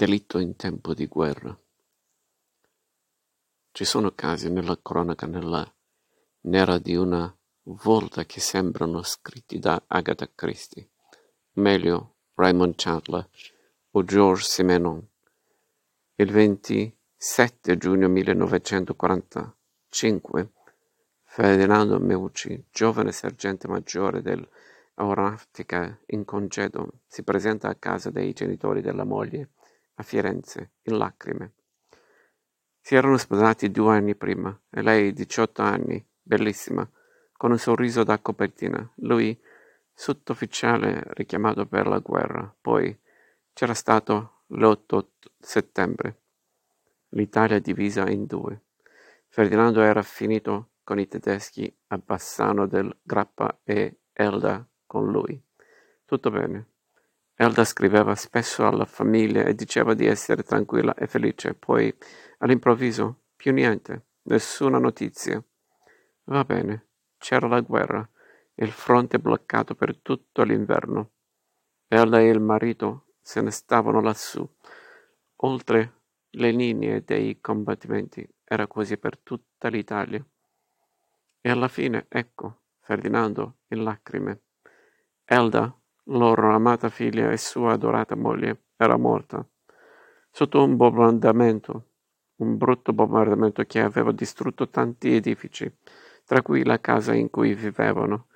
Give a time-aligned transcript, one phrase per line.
[0.00, 1.54] delitto in tempo di guerra.
[3.70, 5.28] Ci sono casi nella cronaca
[6.40, 7.30] nera di una
[7.64, 10.88] volta che sembrano scritti da Agatha Christie,
[11.56, 13.28] meglio Raymond Chandler
[13.90, 15.06] o Georges Simenon.
[16.14, 20.50] Il 27 giugno 1945
[21.24, 29.04] Ferdinando Meucci, giovane sergente maggiore dell'aeronautica in congedo, si presenta a casa dei genitori della
[29.04, 29.50] moglie
[30.00, 31.52] a Firenze, in lacrime.
[32.80, 36.88] Si erano sposati due anni prima e lei, 18 anni, bellissima,
[37.32, 38.90] con un sorriso da copertina.
[38.96, 39.38] Lui,
[39.92, 42.52] sottufficiale richiamato per la guerra.
[42.60, 42.98] Poi
[43.52, 45.06] c'era stato l'8
[45.38, 46.22] settembre.
[47.10, 48.62] L'Italia divisa in due.
[49.28, 55.40] Ferdinando era finito con i tedeschi a Bassano del Grappa e Elda con lui.
[56.04, 56.68] Tutto bene.
[57.42, 61.90] Elda scriveva spesso alla famiglia e diceva di essere tranquilla e felice, poi
[62.40, 65.42] all'improvviso più niente, nessuna notizia.
[66.24, 68.06] Va bene, c'era la guerra,
[68.56, 71.12] il fronte bloccato per tutto l'inverno.
[71.88, 74.46] Elda e il marito se ne stavano lassù,
[75.36, 80.22] oltre le linee dei combattimenti, era così per tutta l'Italia.
[81.40, 84.42] E alla fine, ecco, Ferdinando in lacrime.
[85.24, 85.79] Elda
[86.10, 89.46] loro amata figlia e sua adorata moglie, era morta,
[90.30, 91.84] sotto un bombardamento,
[92.36, 95.72] un brutto bombardamento che aveva distrutto tanti edifici,
[96.24, 98.26] tra cui la casa in cui vivevano.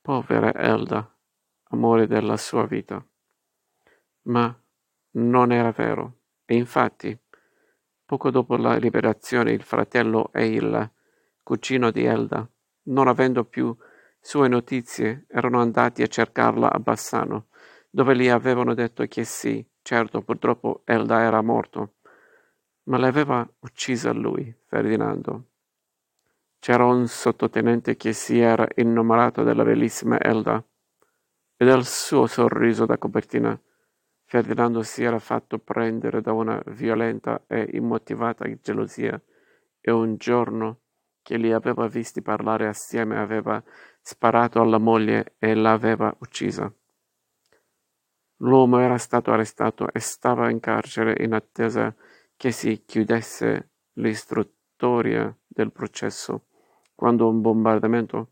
[0.00, 1.08] Povera Elda,
[1.70, 3.04] amore della sua vita.
[4.22, 4.54] Ma
[5.12, 7.16] non era vero, e infatti,
[8.04, 10.90] poco dopo la liberazione, il fratello e il
[11.42, 12.48] cugino di Elda,
[12.84, 13.76] non avendo più
[14.24, 17.48] sue notizie erano andati a cercarla a Bassano,
[17.90, 21.96] dove gli avevano detto che sì, certo, purtroppo Elda era morto,
[22.84, 25.48] ma l'aveva uccisa lui, Ferdinando.
[26.60, 30.64] C'era un sottotenente che si era innamorato della bellissima Elda
[31.56, 33.60] e del suo sorriso da copertina.
[34.24, 39.20] Ferdinando si era fatto prendere da una violenta e immotivata gelosia
[39.80, 40.82] e un giorno
[41.22, 43.62] che li aveva visti parlare assieme aveva
[44.02, 46.70] sparato alla moglie e l'aveva uccisa.
[48.38, 51.94] L'uomo era stato arrestato e stava in carcere in attesa
[52.36, 56.46] che si chiudesse l'istruttoria del processo,
[56.94, 58.30] quando un bombardamento,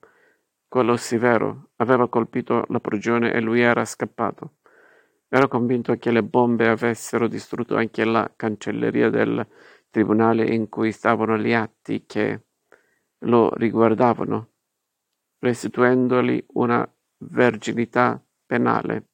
[0.66, 4.54] quello severo, aveva colpito la prigione e lui era scappato.
[5.28, 9.46] Era convinto che le bombe avessero distrutto anche la cancelleria del
[9.90, 12.46] tribunale in cui stavano gli atti che
[13.18, 14.48] lo riguardavano,
[15.40, 19.08] restituendogli una verginità penale,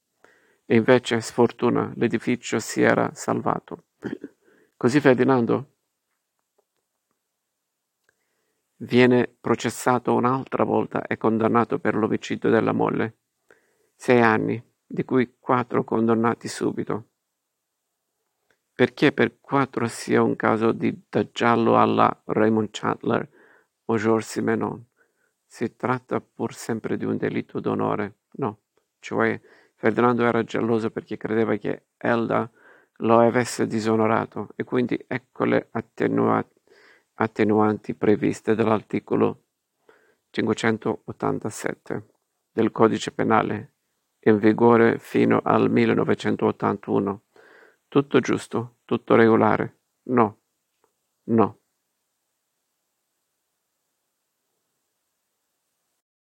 [0.66, 3.86] e invece, sfortuna, l'edificio si era salvato.
[4.76, 5.70] Così Ferdinando
[8.78, 13.20] viene processato un'altra volta e condannato per l'omicidio della moglie.
[13.94, 17.10] Sei anni, di cui quattro condannati subito.
[18.74, 23.26] Perché per quattro sia un caso di da giallo alla Raymond Chandler
[23.86, 24.86] o Georges Simenon.
[25.46, 28.58] Si tratta pur sempre di un delitto d'onore, no,
[28.98, 29.40] cioè
[29.74, 32.50] Ferdinando era geloso perché credeva che Elda
[33.00, 36.44] lo avesse disonorato e quindi ecco le attenua-
[37.14, 39.42] attenuanti previste dall'articolo
[40.30, 42.06] 587
[42.52, 43.74] del codice penale
[44.20, 47.22] in vigore fino al 1981.
[47.86, 49.76] Tutto giusto, tutto regolare.
[50.04, 50.38] No,
[51.24, 51.58] no.